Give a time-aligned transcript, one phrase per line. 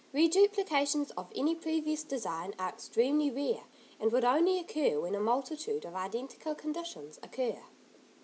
[0.13, 3.65] Reduplications of any previous design are extremely rare,
[3.99, 7.59] and would only occur when a multitude of identical conditions occur.